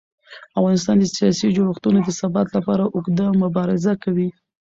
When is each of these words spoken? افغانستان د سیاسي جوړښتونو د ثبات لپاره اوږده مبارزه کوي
افغانستان 0.59 0.95
د 0.99 1.05
سیاسي 1.17 1.47
جوړښتونو 1.55 1.99
د 2.03 2.09
ثبات 2.19 2.47
لپاره 2.57 2.83
اوږده 2.95 3.25
مبارزه 3.43 3.93
کوي 4.03 4.29